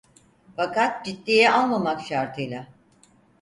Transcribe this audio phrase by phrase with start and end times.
[0.55, 2.67] Fakat ciddiye almamak şartıyla!